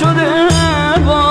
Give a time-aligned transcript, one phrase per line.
[0.00, 0.48] شده
[1.06, 1.25] باز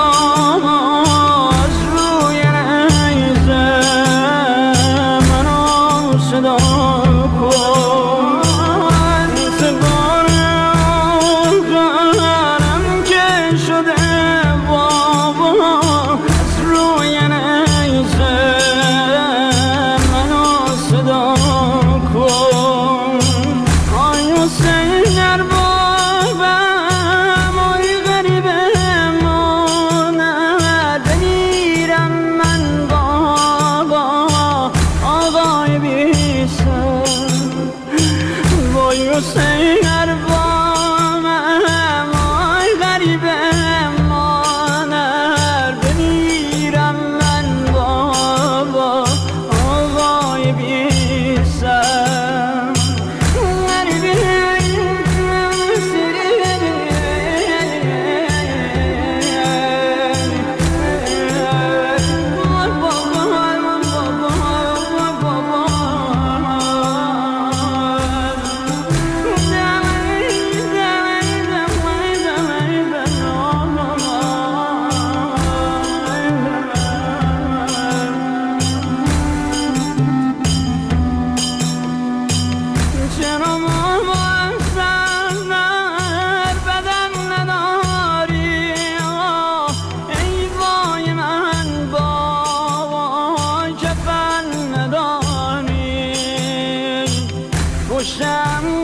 [97.96, 98.75] 我想